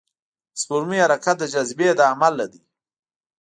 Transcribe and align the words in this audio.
د 0.53 0.55
سپوږمۍ 0.61 0.99
حرکت 1.03 1.35
د 1.39 1.43
جاذبې 1.53 1.89
له 1.99 2.03
امله 2.13 2.45
دی. 2.51 2.61